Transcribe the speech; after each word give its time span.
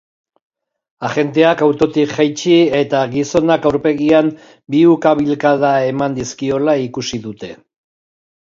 Agenteak 1.09 1.59
autotik 1.65 2.13
jaitsi 2.15 2.55
eta 2.79 3.01
gizonak 3.13 3.67
aurpegian 3.73 4.31
bi 4.77 4.81
ukalbikada 4.95 5.75
eman 5.91 6.17
dizkiola 6.19 6.77
ikusi 6.89 7.25
dute. 7.29 7.53